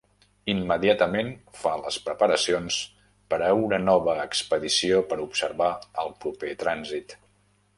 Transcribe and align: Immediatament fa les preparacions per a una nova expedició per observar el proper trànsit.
Immediatament 0.51 1.27
fa 1.63 1.73
les 1.81 1.99
preparacions 2.07 2.79
per 3.33 3.39
a 3.49 3.51
una 3.67 3.79
nova 3.83 4.17
expedició 4.23 5.03
per 5.13 5.21
observar 5.27 5.69
el 6.05 6.11
proper 6.25 6.57
trànsit. 6.65 7.17